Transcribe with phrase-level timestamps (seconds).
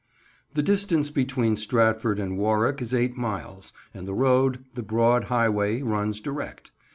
[0.55, 5.83] THE distance between Stratford and Warwick is eight miles, and the road, the broad highway,
[5.83, 6.71] runs direct.